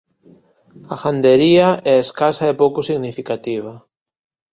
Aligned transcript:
A 0.93 0.95
gandería 1.01 1.67
é 1.93 1.93
escasa 2.03 2.43
e 2.51 2.59
pouco 2.61 2.79
significativa. 2.89 3.73